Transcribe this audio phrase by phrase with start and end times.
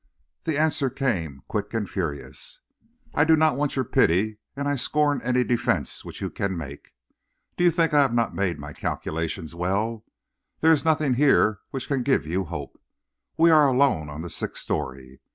[0.45, 2.59] "The answer came, quick and furious:
[3.13, 6.89] "'I do not want your pity, and I scorn any defense which you can make.
[7.55, 10.03] Do you think I have not made my calculations well?
[10.61, 12.81] There is nothing here which can give you hope.
[13.37, 15.21] We are alone on the sixth story.